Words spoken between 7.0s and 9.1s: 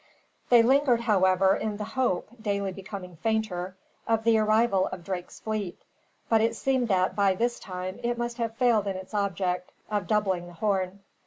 by this time, it must have failed in